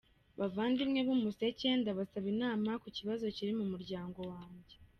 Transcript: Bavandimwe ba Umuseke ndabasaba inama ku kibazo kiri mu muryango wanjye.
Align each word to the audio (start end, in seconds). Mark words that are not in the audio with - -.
Bavandimwe 0.39 0.99
ba 1.07 1.11
Umuseke 1.17 1.67
ndabasaba 1.81 2.27
inama 2.33 2.69
ku 2.81 2.87
kibazo 2.97 3.25
kiri 3.35 3.51
mu 3.59 3.65
muryango 3.71 4.19
wanjye. 4.31 4.75